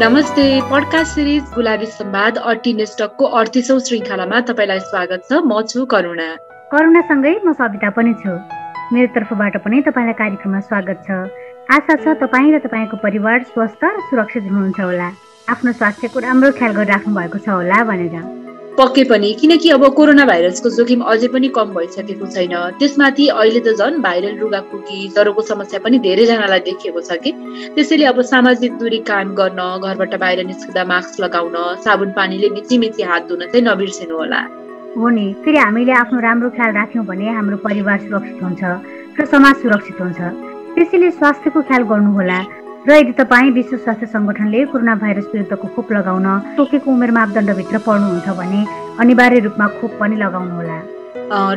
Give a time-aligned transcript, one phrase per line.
[0.00, 6.26] नमस्ते podcast series Gulabi सम्वाद अटी नेस्टकको अडतिसौँ श्रृङ्खलामा तपाईँलाई स्वागत छ। म छु करुणा।
[6.70, 8.30] करुणासँगै म सविता पनि छु।
[8.94, 11.10] मेरो तर्फबाट पनि तपाईँलाई कार्यक्रममा स्वागत छ।
[11.74, 15.08] आशा छ तपाईँ र तपाईँको परिवार स्वस्थ र सुरक्षित हुनुहुन्छ होला।
[15.50, 18.47] आफ्नो स्वास्थ्यको राम्रो ख्याल गरिराख्नु भएको छ होला भनेर।
[18.78, 23.74] पक्कै पनि किनकि अब कोरोना भाइरसको जोखिम अझै पनि कम भइसकेको छैन। त्यसमाथि अहिले त
[23.74, 27.32] झन् भाइरल रुगाखुकी ज्वरोको समस्या पनि धेरैजनालाई देखिएको छ कि।
[27.74, 33.02] त्यसैले अब सामाजिक दूरी कायम गर्न घरबाट बाहिर निस्किँदा मास्क लगाउन साबुन पानीले मिची मिची
[33.10, 34.40] हात धुन चाहिँ नबिर्सिनु होला।
[34.94, 38.62] हो नि। फेरि हामीले आफ्नो राम्रो ख्याल राख्यौँ भने हाम्रो परिवार सुरक्षित हुन्छ
[39.18, 40.20] र समाज सुरक्षित हुन्छ।
[40.78, 42.38] त्यसैले स्वास्थ्यको ख्याल गर्नुहोला।
[42.86, 48.28] र यदि तपाईँ विश्व स्वास्थ्य सङ्गठनले कोरोना भाइरस विरुद्धको खोप लगाउन तोकेको उमेर मापदण्डभित्र पर्नुहुन्छ
[48.38, 48.60] भने
[49.02, 50.78] अनिवार्य रूपमा खोप पनि लगाउनुहोला।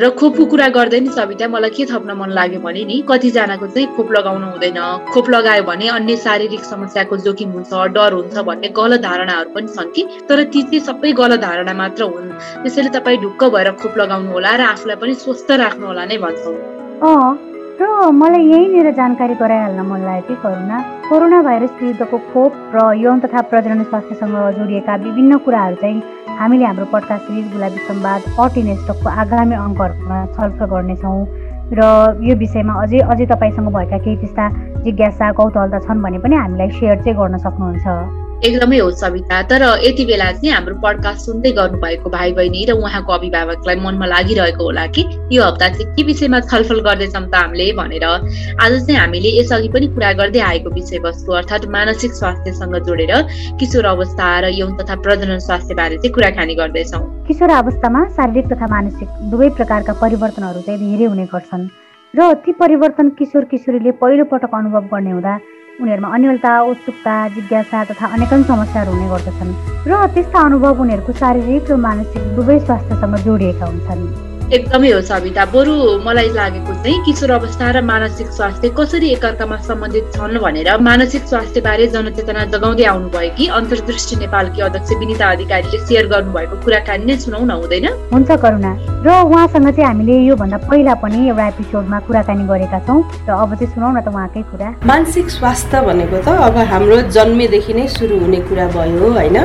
[0.02, 3.88] र खोपको कुरा गर्दै नि सविता मलाई के थप्न मन लाग्यो भने नि कतिजनाको चाहिँ
[3.95, 4.80] खोप लगाउनु हुँदैन।
[5.14, 9.94] खोप लगायो भने अन्य शारीरिक समस्याको जोखिम हुन्छ डर हुन्छ भन्ने गलत धारणाहरू पनि छन्
[9.95, 10.03] कि?
[10.27, 12.33] तर ती चाहिँ सबै गलत धारणा मात्र हुन्।
[12.64, 17.50] त्यसैले तपाईँ ढुक्क भएर खोप लगाउनु होला र आफूलाई पनि स्वस्थ राख्नु होला नै भन्छौँ।
[17.81, 20.77] र मलाई यहीँनिर जानकारी गराइहाल्न मन लाग्यो कि करुणा
[21.09, 26.02] कोरोना भाइरस विरुद्धको खोप र यौन तथा प्रजनन स्वास्थ्यसँग जोडिएका विभिन्न कुराहरू चाहिँ
[26.39, 31.25] हामीले हाम्रो पटका सिरिज गुलाबी सम्वाद अटिनेस्टकको आगामी अङ्कहरूमा छलफल गर्नेछौँ।
[31.73, 31.81] र
[32.29, 34.49] यो विषयमा अझै अझै तपाईँसँग भएका केही त्यस्ता
[34.85, 40.06] जिज्ञासा कौतूहलता छन् भने पनि हामीलाई सेयर चाहिँ गर्न सक्नुहुन्छ। एकदमै हो सविता। तर यति
[40.06, 45.02] बेला चाहिँ हाम्रो पडकास्ट सुन्दै गर्नुभएको भाइ बहिनी र उहाँको अभिभावकलाई मनमा लागिरहेको होला कि
[45.31, 49.88] यो हप्ता चाहिँ के विषयमा छलफल गर्दैछौँ त हामीले भनेर। आज चाहिँ हामीले यसअघि पनि
[49.94, 53.14] कुरा गर्दै आएको विषयवस्तु अर्थात् मानसिक स्वास्थ्यसँग जोडेर
[53.59, 58.67] किशोर अवस्था र यौन तथा प्रजनन स्वास्थ्य बारे चाहिँ कुराकानी गर्दैछौँ। किशोर अवस्थामा शारीरिक तथा
[58.67, 61.70] मानसिक दुवै प्रकारका परिवर्तनहरू चाहिँ धेरै हुने गर्छन्।
[62.14, 65.33] र ती परिवर्तन किशोर किशोरीले पहिलो पटक अनुभव गर्ने हुँदा
[65.80, 69.54] उनीहरूमा अन्यलता उत्सुकता जिज्ञासा तथा अनेकन समस्याहरू हुने गर्दछन्
[69.89, 75.73] र त्यस्ता अनुभव उनीहरूको शारीरिक र मानसिक दुवै स्वास्थ्यसँग जोडिएका हुन्छन्। एकदमै हो सविता। बरु
[76.06, 81.62] मलाई लागेको चाहिँ किशोर अवस्था र मानसिक स्वास्थ्य कसरी एकअर्कामा सम्बन्धित छन् भनेर मानसिक स्वास्थ्य
[81.62, 87.52] बारे जनचेतना जगाउँदै आउनुभयो कि अन्तर्दृष्टि नेपालकी अध्यक्ष विनिता अधिकारीले सेयर गर्नुभएको कुराकानी नै सुनाउन
[87.52, 87.88] हुँदैन?
[88.12, 88.72] हुन्छ करुणा।
[89.08, 93.72] र उहाँसँग चाहिँ हामीले योभन्दा पहिला पनि एउटा एपिसोडमा कुराकानी गरेका छौँ। र अब चाहिँ
[93.73, 98.39] सुनाउ न त उहाँकै कुरा। मानसिक स्वास्थ्य भनेको त अब हाम्रो जन्मेदेखि नै सुरु हुने
[98.52, 99.38] कुरा भयो होइन?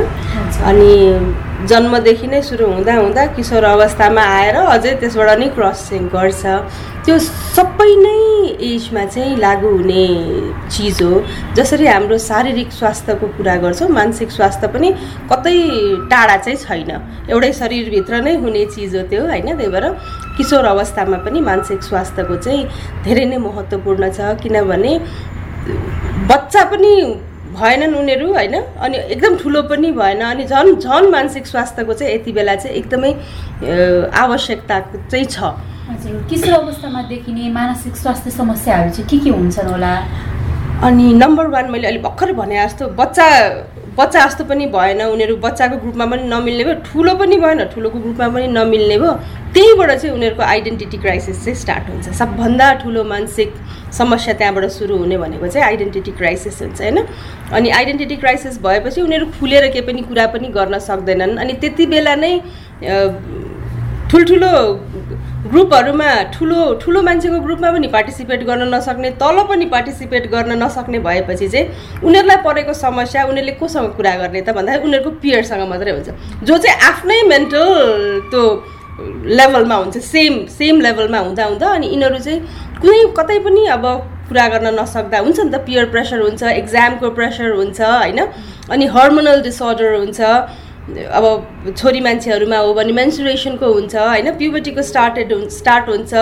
[0.67, 0.91] अनि
[1.65, 6.45] जन्मदेखि नै सुरु हुँदा हुँदा किशोर अवस्थामा आएर अझै त्यसबाट नै क्रस चाहिँ गर्छ।
[7.05, 7.19] त्यो
[7.57, 8.17] सबै नै
[8.61, 10.05] एजमा चाहिँ लागु हुने
[10.69, 11.23] चिज हो।
[11.57, 14.89] जसरी हाम्रो शारीरिक स्वास्थ्यको कुरा गर्छौँ मानसिक स्वास्थ्य पनि
[15.33, 15.57] कतै
[16.13, 16.91] टाढा चाहिँ छैन।
[17.33, 19.57] एउटै शरीरभित्र नै हुने चिज हो त्यो होइन?
[19.57, 19.87] त्यही भएर
[20.37, 22.69] किशोर अवस्थामा पनि मानसिक स्वास्थ्यको चाहिँ
[23.05, 24.93] धेरै नै महत्त्वपूर्ण छ। किनभने
[26.31, 26.93] बच्चा पनि
[27.57, 28.55] भएनन् उनीहरू होइन?
[28.55, 33.13] अनि एकदम ठुलो पनि भएन। अनि झन् झन् मानसिक स्वास्थ्यको चाहिँ यति बेला चाहिँ एकदमै
[34.15, 34.81] आवश्यकता
[35.11, 35.55] चाहिँ छ।
[35.87, 39.95] हजुर किशोर अवस्थामा देखिने मानसिक स्वास्थ्य समस्याहरू चाहिँ के के हुन्छन् होला?
[40.85, 43.27] अनि नम्बर वान मैले अलिक भर्खर भने जस्तो बच्चा
[43.97, 48.29] बच्चा जस्तो पनि भएन। उनीहरू बच्चाको ग्रुपमा पनि नमिल्ने भयो। ठुलो पनि भएन ठुलोको ग्रुपमा
[48.29, 49.13] पनि नमिल्ने भयो।
[49.57, 53.55] त्यहीबाट चाहिँ उनीहरूको आइडेन्टिटी क्राइसिस चाहिँ स्टार्ट हुन्छ। सबभन्दा ठुलो मानसिक
[53.99, 56.99] समस्या त्यहाँबाट सुरु हुने भनेको चाहिँ आइडेन्टिटी क्राइसिस हुन्छ होइन?
[57.57, 62.15] अनि आइडेन्टिटी क्राइसिस भएपछि उनीहरू खुलेर केही पनि कुरा पनि गर्न सक्दैनन्। अनि त्यति बेला
[62.21, 62.33] नै
[64.13, 64.53] ठुल्ठुलो
[65.51, 71.49] ग्रुपहरूमा ठुलो ठुलो मान्छेको ग्रुपमा पनि पार्टिसिपेट गर्न नसक्ने तल पनि पार्टिसिपेट गर्न नसक्ने भएपछि
[71.49, 71.67] चाहिँ
[72.05, 76.09] उनीहरूलाई परेको समस्या उनीहरूले कोसँग कुरा गर्ने त भन्दाखेरि उनीहरूको पियरसँग मात्रै हुन्छ।
[76.45, 77.69] जो चाहिँ आफ्नै मेन्टल
[78.31, 78.43] त्यो
[78.99, 82.41] लेभलमा हुन्छ सेम सेम लेभलमा हुँदा हुँदा अनि यिनीहरू चाहिँ
[82.81, 83.85] कुनै कतै पनि अब
[84.29, 88.21] कुरा गर्न नसक्दा हुन्छ नि त पियर प्रेसर हुन्छ एक्जामको प्रेसर हुन्छ होइन?
[88.71, 90.21] अनि हर्मोनल डिसअर्डर हुन्छ
[91.19, 91.25] अब
[91.77, 94.31] छोरी मान्छेहरूमा हो भने मेन्सुरेसनको हुन्छ होइन?
[94.41, 96.15] प्युबर्टीको स्टार्टेड स्टार्ट हुन्छ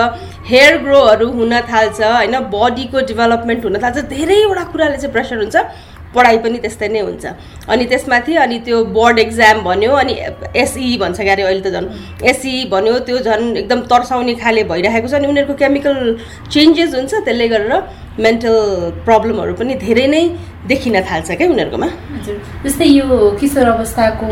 [0.51, 2.39] हेयर ग्रोहरू हुन थाल्छ होइन?
[2.53, 5.55] बडीको डेभलपमेन्ट हुन थाल्छ धेरैवटा कुराले चाहिँ प्रेसर हुन्छ।
[6.15, 7.25] पढाइ पनि त्यस्तै नै हुन्छ।
[7.67, 10.13] अनि त्यसमाथि अनि त्यो बोर्ड एक्जाम भन्यो अनि
[10.63, 11.87] एसई भन्छ क्यारे अहिले त झन्।
[12.31, 15.95] एसई भन्यो त्यो झन् एकदम तर्साउने खाले भइरहेको छ अनि उनीहरूको केमिकल
[16.53, 17.73] चेन्जेस हुन्छ त्यसले गरेर
[18.25, 18.55] मेन्टल
[19.05, 20.23] प्रब्लमहरू पनि धेरै नै
[20.71, 21.89] देखिन थाल्छ क्या उनीहरूकोमा।
[22.65, 23.07] जस्तै यो
[23.39, 24.27] किशोर अवस्थाको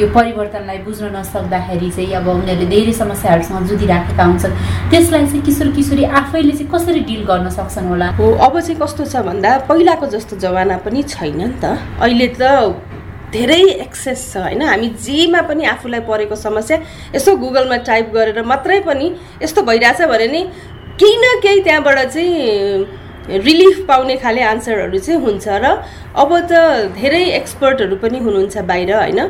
[0.00, 4.54] यो परिवर्तनलाई बुझ्न नसक्दाखेरि चाहिँ अब उनीहरूले धेरै समस्याहरूसँग जुधिराखेका हुन्छन्।
[4.90, 8.08] त्यसलाई चाहिँ किशोर किशोरी आफैले चाहिँ कसरी डिल गर्न सक्छन् होला?
[8.18, 12.42] हो अब चाहिँ कस्तो छ भन्दा पहिलाको जस्तो जमाना पनि छैन नि त। अहिले त
[13.30, 14.62] धेरै एक्सेस छ होइन?
[14.62, 16.76] हामी जेमा पनि आफूलाई परेको समस्या
[17.14, 19.06] यसो गुगलमा टाइप गरेर मात्रै पनि
[19.42, 20.40] यस्तो भइरहेछ भने नि
[20.98, 22.84] केही न केही त्यहाँबाट चाहिँ
[23.28, 25.66] रिलिफ पाउने खाले आन्सरहरू चाहिँ हुन्छ र
[26.16, 26.52] अब त
[26.96, 29.20] धेरै एक्सपर्टहरू पनि हुनुहुन्छ बाहिर होइन?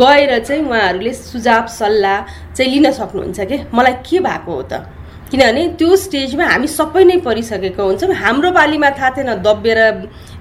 [0.00, 2.16] गएर चाहिँ उहाँहरूले सुझाव सल्लाह
[2.54, 3.58] चाहिँ लिन सक्नुहुन्छ कि?
[3.74, 4.86] मलाई के भएको हो त?
[5.30, 9.78] किनभने त्यो स्टेजमा हामी सबै नै परिसकेको हुन्छौँ। हाम्रो पालीमा थाहा थिएन दबिएर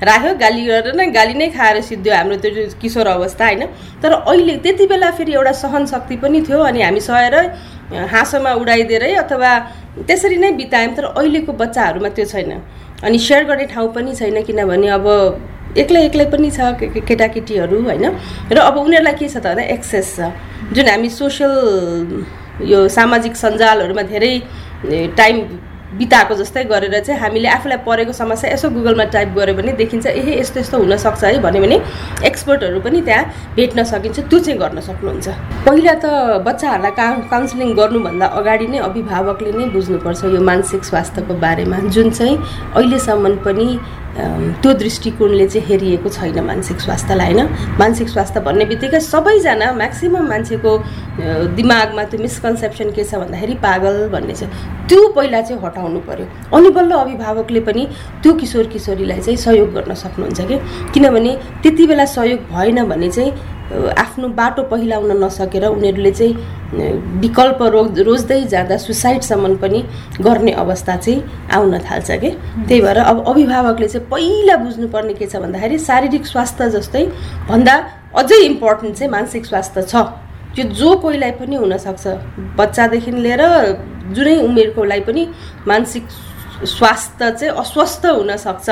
[0.01, 3.63] राख्यो गाली गरेर नै गाली नै खाएर सिद्धो हाम्रो त्यो किशोर अवस्था होइन?
[4.01, 7.35] तर अहिले त्यति बेला फेरि एउटा सहन शक्ति पनि थियो अनि हामी सहेर
[8.09, 9.51] हाँसोमा उडाइदिएरै अथवा
[10.09, 12.51] त्यसरी नै बितायौँ तर अहिलेको बच्चाहरूमा त्यो छैन।
[13.03, 15.05] अनि सेयर गर्ने ठाउँ पनि छैन किनभने अब
[15.77, 16.59] एक्लै एक्लै पनि छ
[17.07, 18.05] केटाकेटीहरू होइन?
[18.51, 20.31] र अब उनीहरूलाई के छ त भन्दा एक्सेस छ।
[20.73, 21.53] जुन हामी सोसियल
[22.71, 24.33] यो सामाजिक सञ्जालहरूमा धेरै
[25.15, 25.35] टाइम
[25.97, 30.39] बिताएको जस्तै गरेर चाहिँ हामीले आफूलाई परेको समस्या यसो गुगलमा टाइप गऱ्यो भने देखिन्छ ए
[30.39, 31.77] यस्तो यस्तो हुनसक्छ है भन्यो भने
[32.29, 33.25] एक्सपर्टहरू पनि त्यहाँ
[33.55, 35.27] भेट्न सकिन्छ त्यो चाहिँ गर्न सक्नुहुन्छ।
[35.65, 36.05] पहिला त
[36.45, 42.37] बच्चाहरूलाई का काउन्सिलिङ गर्नुभन्दा अगाडि नै अभिभावकले नै बुझ्नुपर्छ यो मानसिक स्वास्थ्यको बारेमा। जुन चाहिँ
[42.75, 43.67] अहिलेसम्म पनि
[44.17, 47.47] त्यो दृष्टिकोणले चाहिँ हेरिएको छैन मानसिक स्वास्थ्यलाई होइन?
[47.79, 50.71] मानसिक स्वास्थ्य भन्ने बित्तिकै सबैजना म्याक्सिमम् मान्छेको
[51.55, 56.25] दिमागमा त्यो मिसकन्सेप्सन के छ भन्दाखेरि पागल भन्ने चाहिँ त्यो पहिला चाहिँ हटाउनु पऱ्यो
[56.57, 57.87] अनि बल्ल अभिभावकले पनि
[58.23, 60.57] त्यो किशोर किशोरीलाई चाहिँ सहयोग गर्न सक्नुहुन्छ कि?
[60.93, 61.31] किनभने
[61.63, 63.31] त्यति बेला सहयोग भएन भने चाहिँ
[63.69, 66.33] आफ्नो बाटो पहिलाउन नसकेर उनीहरूले चाहिँ
[67.21, 69.83] विकल्प रो रोज्दै जाँदा सुसाइडसम्म पनि
[70.21, 72.29] गर्ने अवस्था चाहिँ आउन थाल्छ कि?
[72.67, 77.05] त्यही भएर अब अभिभावकले चाहिँ पहिला बुझ्नुपर्ने के छ भन्दाखेरि शारीरिक स्वास्थ्य जस्तै
[77.49, 77.75] भन्दा
[78.17, 79.95] अझै इम्पोर्टेन्ट चाहिँ मानसिक स्वास्थ्य छ।
[80.55, 82.07] त्यो जो कोहीलाई पनि हुनसक्छ।
[82.57, 83.43] बच्चादेखि लिएर
[84.17, 85.27] जुनै उमेरकोलाई पनि
[85.67, 86.03] मानसिक
[86.65, 88.67] स्वास्थ्य चाहिँ अस्वस्थ हुनसक्छ।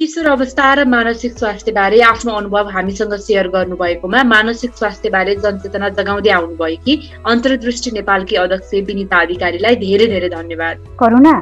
[0.00, 5.88] किशोर अवस्था र मानसिक स्वास्थ्य बारे आफ्नो अनुभव हामीसँग सेयर गर्नुभएकोमा मानसिक स्वास्थ्य बारे जनचेतना
[5.98, 6.94] जगाउँदै आउनुभएकी
[7.28, 11.34] अन्तर्दृष्टि नेपालकी अध्यक्ष विनिता अधिकारीलाई धेरै धेरै धन्यवाद। करुणा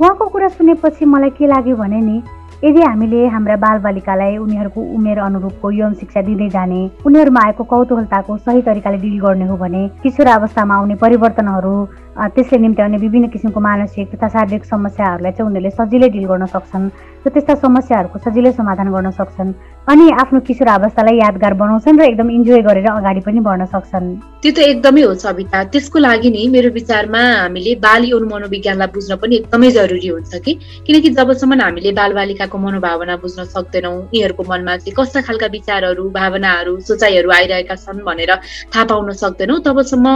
[0.00, 2.16] उहाँको कुरा सुनेपछि मलाई के लाग्यो भने नि
[2.64, 8.62] यदि हामीले हाम्रा बालबालिकालाई उनीहरूको उमेर अनुरूपको यौन शिक्षा दिँदै जाने उनीहरूमा आएको कौतूहलताको सही
[8.64, 11.76] तरिकाले डिल गर्ने हो भने किशोर अवस्थामा आउने परिवर्तनहरू
[12.16, 16.88] त्यसले निम्ति आउने विभिन्न किसिमको मानसिक तथा शारीरिक समस्याहरूलाई चाहिँ उनीहरूले सजिलै डिल गर्न सक्छन्
[17.26, 19.52] र त्यस्ता समस्याहरूको सजिलै समाधान गर्न सक्छन्
[19.86, 24.06] अनि आफ्नो किशोर अवस्थालाई यादगार बनाउँछन् र एकदम इन्जोय गरेर अगाडि पनि बढ्न सक्छन्।
[24.42, 29.16] त्यो त एकदमै हो सविता। त्यसको लागि नि मेरो विचारमा हामीले बाल यौन मनोविज्ञानलाई बुझ्न
[29.22, 30.52] पनि एकदमै जरुरी हुन्छ कि?
[30.86, 37.30] किनकि जबसम्म हामीले बालबालिकाको मनोभावना बुझ्न सक्दैनौँ यिनीहरूको मनमा चाहिँ कस्ता खालका विचारहरू भावनाहरू सोचाइहरू
[37.38, 38.32] आइरहेका छन् भनेर
[38.72, 40.06] थाहा पाउन सक्दैनौँ तबसम्म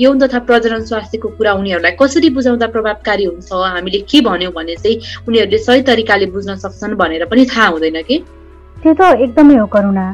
[0.00, 4.96] यौन तथा प्रजनन स्वास्थ्यको कुरा उनीहरूलाई कसरी बुझाउँदा प्रभावकारी हुन्छ हामीले के भन्यौँ भने चाहिँ
[5.28, 8.16] उनीहरूले सही तरिकाले बुझ्न सक्छन् भनेर पनि थाहा हुँदैन कि?
[8.82, 10.06] त्यो त एकदमै हो करुणा।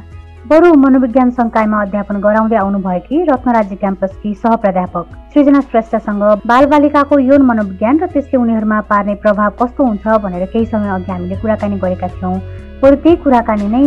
[0.48, 5.04] बरु मनोविज्ञान संकायमा अध्यापन गराउँदै आउनुभएकी रत्नराज्य क्याम्पसकी सहप्राध्यापक
[5.34, 10.88] सृजना श्रेष्ठसँग बालबालिकाको यौन मनोविज्ञान र त्यसले उनीहरूमा पार्ने प्रभाव कस्तो हुन्छ भनेर केही समय
[10.96, 12.34] अघि हामीले कुराकानी गरेका थियौँ।
[12.80, 13.84] बरु त्यही कुराकानी नै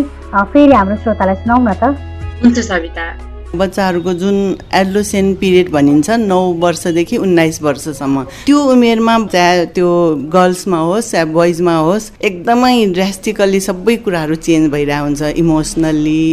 [0.53, 1.97] फेरि हाम्रो श्रोतालाई सुनाउ न त।
[2.45, 4.36] हुन्छ सविता। बच्चाहरूको जुन
[4.74, 9.89] एडलोसेन पिरियड भनिन्छ नौ वर्षदेखि उन्नाइस वर्षसम्म। त्यो उमेरमा चाहे त्यो
[10.33, 16.24] गर्ल्समा होस् या बोइजमा होस् एकदमै ड्रास्टिकल्ली सबै कुराहरू चेन्ज भइरहेको हुन्छ। इमोसनल्ली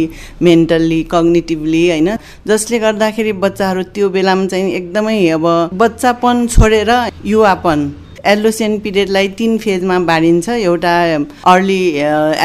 [0.41, 2.09] मेन्टल्ली कग्नेटिभली होइन?
[2.47, 6.91] जसले गर्दाखेरि बच्चाहरू त्यो बेलामा चाहिँ एकदमै अब बच्चापन छोडेर
[7.25, 7.89] युवापन
[8.29, 10.93] एल्लोसेन पिरियडलाई तिन फेजमा बाँडिन्छ। एउटा
[11.45, 11.81] अर्ली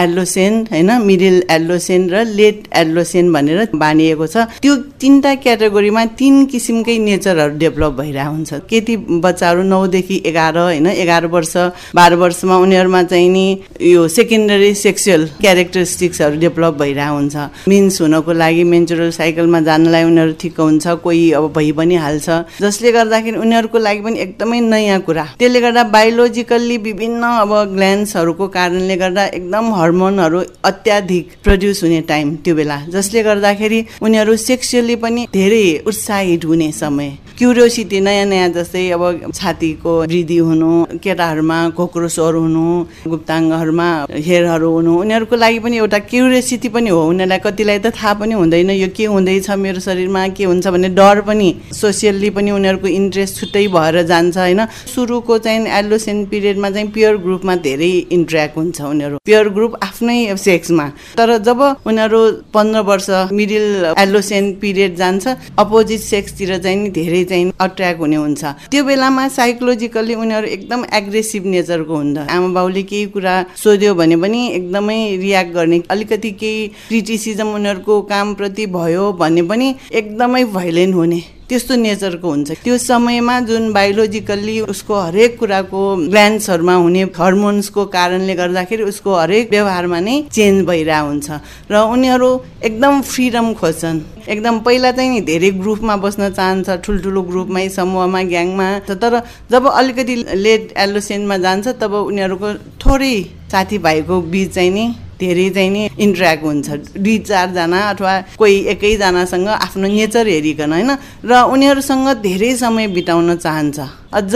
[0.03, 6.97] एल्लोसेन होइन मिडिल एल्लोसेन र लेट एल्लोसेन भनेर बाँडिएको छ। त्यो तिनवटा क्याटेगोरीमा तिन किसिमकै
[6.99, 11.55] नेचरहरू डेभलप भइरहेको हुन्छ। केटी बच्चाहरू नौदेखि एघार होइन एघार वर्ष
[11.95, 13.47] बाह्र वर्षमा उनीहरूमा चाहिँ नि
[13.83, 17.37] यो सेकेन्डरी सेक्सुअल क्यारेक्टरिस्टिक्सहरू डेभलप भइरहेको हुन्छ।
[17.69, 22.29] मिन्स हुनको लागि मेन्चुरल साइकलमा जानलाई उनीहरू ठिक हुन्छ कोही अब भइ पनि हाल्छ।
[22.61, 28.97] जसले गर्दाखेरि उनीहरूको लागि पनि एकदमै नयाँ कुरा। त्यसले गर्दा बायोलोजिकल्ली विभिन्न अब ग्ल्यान्ड्सहरूको कारणले
[28.97, 35.83] गर्दा एकदम हर्मोनहरू अत्याधिक प्रड्युस हुने टाइम त्यो बेला। जसले गर्दाखेरि उनीहरू सेक्सुअली पनि धेरै
[35.87, 40.71] उत्साहित हुने समय। क्युरियोसिटी नयाँ नयाँ जस्तै अब छातीको वृद्धि हुनु
[41.03, 42.65] केटाहरूमा खोक्रो स्वर हुनु
[43.11, 48.35] गुप्ताङ्गहरूमा हेयरहरू हुनु उनीहरूको लागि पनि एउटा क्युरियोसिटी पनि हो। उनीहरूलाई कतिलाई त थाहा पनि
[48.35, 53.41] हुँदैन यो के हुँदैछ मेरो शरीरमा के हुन्छ भन्ने डर पनि। सोसियल्ली पनि उनीहरूको इन्ट्रेस्ट
[53.41, 54.67] छुट्टै भएर जान्छ होइन?
[54.95, 60.87] सुरुको चाहिँ एलोसेन पिरियडमा चाहिँ प्योर ग्रुपमा धेरै इन्ट्रेक्ट हुन्छ उनीहरू। प्योर ग्रुप आफ्नै सेक्समा।
[61.17, 62.21] तर जब उनीहरू
[62.55, 63.67] पन्ध्र वर्ष मिडिल
[63.99, 65.27] एलोसेन पिरियड जान्छ
[65.59, 71.95] अपोजिट सेक्सतिर चाहिँ धेरै चाहिँ अट्र्याक्ट हुने हुन्छ। त्यो बेलामा साइकोलोजिकल्ली उनीहरू एकदम एग्रेसिभ नेचरको
[71.95, 73.35] हुन्छ आमा बाउले केही कुरा
[73.65, 80.45] सोध्यो भने पनि एकदमै रियाक्ट गर्ने अलिकति केही क्रिटिसिजम उनीहरूको कामप्रति भयो भने पनि एकदमै
[80.55, 87.85] भाइलेन्ट हुने। त्यस्तो नेचरको हुन्छ। त्यो समयमा जुन बायोलोजिकल्ली उसको हरेक कुराको ग्ल्यान्ड्सहरूमा हुने हर्मोन्सको
[87.97, 91.29] कारणले गर्दाखेरि उसको हरेक व्यवहारमा नै चेन्ज भइरहेको हुन्छ
[91.71, 92.31] र उनीहरू
[92.65, 99.21] एकदम फ्रिडम खोज्छन्। एकदम पहिला चाहिँ धेरै ग्रुपमा बस्न चाहन्छ ठुल्ठुलो ग्रुपमै समूहमा ग्याङमा तर
[99.53, 102.49] जब अलिकति लेट एलोसेन्टमा जान्छ तब उनीहरूको
[102.81, 103.17] थोरै
[103.53, 104.85] साथीभाइको बिच चाहिँ नि
[105.25, 106.69] धेरै चाहिँ नि इन्ट्रेक्ट हुन्छ।
[107.01, 110.91] दुई चारजना अथवा कोही एकैजनासँग आफ्नो नेचर हेरिकन होइन?
[111.25, 113.79] र उनीहरूसँग धेरै समय बिताउन चाहन्छ।
[114.15, 114.35] अझ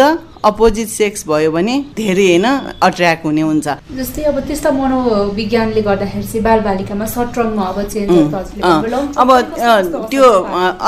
[0.48, 2.44] अपोजिट सेक्स भयो भने धेरै होइन
[2.82, 3.66] अट्र्याक्ट हुने हुन्छ।
[3.98, 8.12] जस्तै अब त्यस्ता मनोविज्ञानले गर्दाखेरि चाहिँ बालबालिकामा सट्रङमा अब चेन्ज
[9.18, 9.30] अब
[10.10, 10.26] त्यो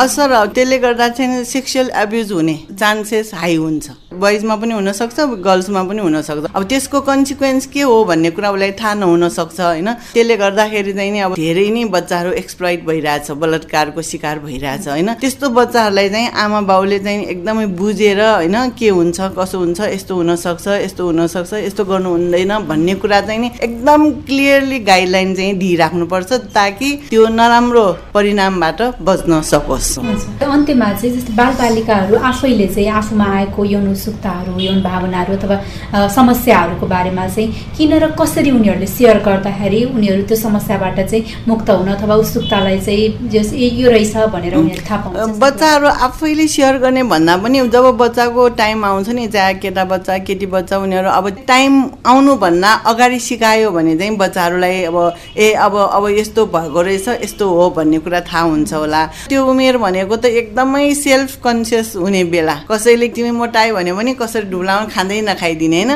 [0.03, 6.01] असर त्यसले गर्दा चाहिँ सेक्सुअल एब्युज हुने चान्सेस हाई हुन्छ। बोइजमा पनि हुनसक्छ गर्ल्समा पनि
[6.03, 9.89] हुनसक्छ। अब त्यसको कन्सिक्वेन्स के हो भन्ने कुरा उसलाई थाहा नहुन सक्छ होइन?
[10.15, 15.15] त्यसले गर्दाखेरि चाहिँ नि अब धेरै नै बच्चाहरू एक्सप्लोइट भइरहेछ बलात्कारको शिकार भइरहेछ होइन?
[15.21, 20.67] त्यस्तो बच्चाहरूलाई चाहिँ आमा बाउले चाहिँ एकदमै बुझेर होइन के हुन्छ कसो हुन्छ यस्तो हुनसक्छ
[20.69, 26.91] यस्तो हुनसक्छ यस्तो गर्नु हुँदैन भन्ने कुरा चाहिँ नि एकदम क्लियरली गाइडलाइन चाहिँ दिइराख्नुपर्छ ताकि
[27.11, 27.85] त्यो नराम्रो
[28.15, 35.37] परिणामबाट बच्न सकोस्। अन्त्यमा चाहिँ जस्तै बालबालिकाहरू आफैले चाहिँ आफूमा आएको यौन उत्सुकताहरू यौन भावनाहरू
[35.37, 41.71] अथवा समस्याहरूको बारेमा चाहिँ किन र कसरी उनीहरूले सेयर गर्दाखेरि उनीहरू त्यो समस्याबाट चाहिँ मुक्त
[41.71, 47.37] हुन अथवा उत्सुकतालाई चाहिँ यो रहेछ भनेर उनीहरू थाहा पाउँछ बच्चाहरू आफैले सेयर गर्ने भन्दा
[47.45, 51.73] पनि जब बच्चाको टाइम आउँछ नि चाहे केटा बच्चा केटी बच्चा उनीहरू अब टाइम
[52.07, 54.97] आउनुभन्दा अगाडि सिकायो भने चाहिँ बच्चाहरूलाई अब
[55.37, 59.77] ए अब अब यस्तो भएको रहेछ यस्तो हो भन्ने कुरा थाहा हुन्छ होला। त्यो उमेर
[59.79, 65.21] भनेको त एकदमै सेल्फ कन्सियस हुने बेला। कसैले तिमी मोटायो भने पनि कसरी डुब्लाउनु खाँदै
[65.29, 65.93] नखाइदिने होइन?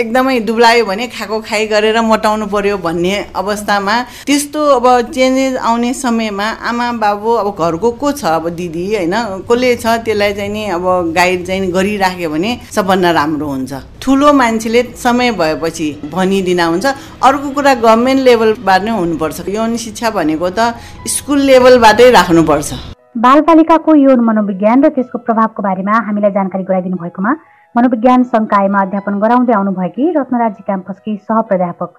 [0.00, 3.94] एकदमै दुब्लायो भने खाएको खाइ गरेर मोटाउनु पर्यो भन्ने अवस्थामा
[4.26, 9.14] त्यस्तो अब चेन्जेस आउने समयमा आमा बाबु अब घरको को छ अब दिदी होइन?
[9.46, 14.32] कसले छ त्यसलाई चाहिँ नि अब गाइड चाहिँ गरिरहेको राख्यो भने सबभन्दा राम्रो हुन्छ। ठुलो
[14.40, 16.86] मान्छेले समय भएपछि भनिदिन हुन्छ।
[17.28, 20.74] अर्को कुरा गभर्मेन्ट लेभलबाट नै हुनुपर्छ। यौन शिक्षा भनेको त
[21.14, 22.68] स्कुल लेभलबाटै राख्नुपर्छ।
[23.16, 27.32] बालबालिकाको यौन मनोविज्ञान र त्यसको प्रभावको बारेमा हामीलाई जानकारी गराइदिनु भएकोमा
[27.74, 31.90] मनोविज्ञान सङ्कायमा अध्यापन गराउँदै आउनुभएकी रत्नराजी क्याम्पसकी सहप्राध्यापक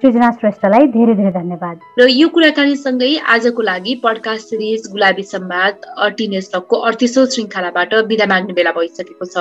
[0.00, 5.74] सृजना श्रेष्ठलाई धेरै धेरै धन्यवाद। र यो कुराकानीसँगै आजको लागि पडकास्ट सिरिज गुलाबी सम्वाद
[6.06, 9.36] अर्टिनेस टकको अडतिसौँ श्रृङ्खलाबाट बिदा माग्ने बेला भइसकेको छ।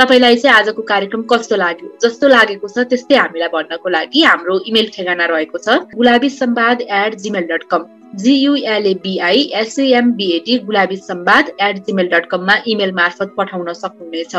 [0.00, 4.90] तपाईँलाई चाहिँ आजको कार्यक्रम कस्तो लाग्यो जस्तो लागेको छ त्यस्तै हामीलाई भन्नको लागि हाम्रो इमेल
[4.96, 7.88] ठेगाना रहेको छ Gulabi Samvad at Gmail dot com
[8.20, 14.34] G U L A B I S A M B A T Gulabi Samvad at Gmail dot कममा इमेल मार्फत पठाउन सक्नुहुनेछ।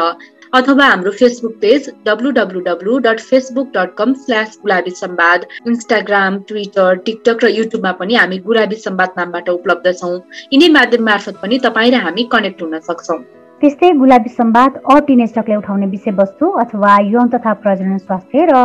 [0.53, 6.39] अथवा हाम्रो Facebook page W W W dot Facebook dot com slash Gulabi Samvad Instagram
[6.47, 10.17] Twitter TikTok र युट्युबमा पनि हामी गुलाबी सम्वाद नामबाट उपलब्ध छौँ।
[10.53, 13.17] यिनै माध्यम मार्फत पनि तपाईँ र हामी कनेक्ट हुन सक्छौँ।
[13.61, 18.55] त्यस्तै गुलाबी सम्वाद टिनेस्टकले उठाउने विषयवस्तु अथवा यौन तथा प्रजनन स्वास्थ्य र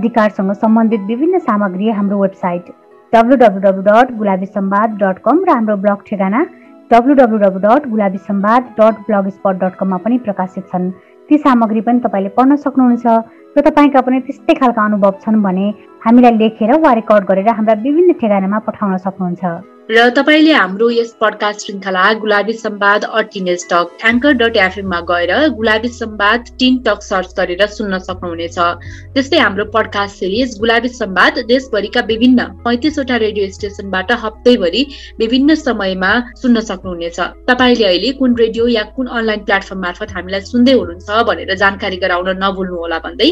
[0.00, 2.70] अधिकारसँग सम्बन्धित विभिन्न सामग्री हाम्रो website
[3.12, 6.40] W W W dot Gulabi Samvad dot com र हाम्रो ब्लग ठेगाना
[6.90, 9.04] W W W dot Gulabi Samvad dot
[9.36, 10.88] blogspot dot कममा पनि प्रकाशित छन्।
[11.28, 13.06] ती सामग्री पनि तपाईँले पढ्न सक्नुहुन्छ।
[13.56, 15.66] र तपाईँका पनि त्यस्तै खालका अनुभव छन् भने
[16.04, 21.60] हामीलाई लेखेर वा रेकर्ड गरेर हाम्रा विभिन्न ठेगानामा पठाउन सक्नुहुन्छ। र तपाईँले हाम्रो यस पडकास्ट
[21.60, 27.66] श्रृङ्खला गुलाबी सम्वाद अर्टिनेस टक एङ्कर डट एफएममा गएर Gulabi Samvad teen talk search गरेर
[27.68, 28.58] सुन्न सक्नुहुनेछ।
[29.14, 34.82] त्यस्तै हाम्रो पडकास्ट सिरिज गुलाबी सम्वाद देशभरिका विभिन्न पैँतिसवटा रेडियो स्टेसनबाट हप्तैभरि
[35.20, 36.10] विभिन्न समयमा
[36.42, 41.54] सुन्न सक्नुहुनेछ। तपाईँले अहिले कुन रेडियो या कुन अनलाइन प्लेटफर्म मार्फत हामीलाई सुन्दै हुनुहुन्छ भनेर
[41.54, 43.30] जानकारी गराउन नभुल्नुहोला भन्दै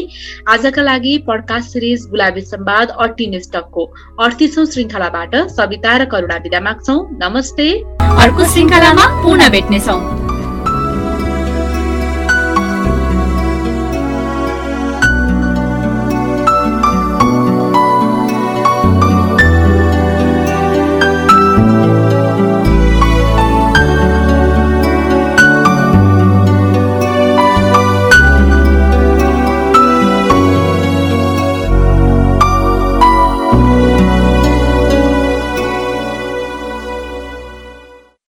[0.55, 3.87] आजका लागि podcast series Gulabi Sambad our teens टकको
[4.21, 7.67] अडतिसौँ श्रृङ्खलाबाट सविता र करुणा बिदा माग्छौ। नमस्ते।
[8.21, 10.34] अर्को श्रृङ्खलामा पुनः भेट्नेछौँ।